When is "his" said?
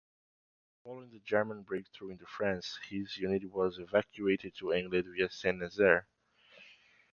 2.89-3.17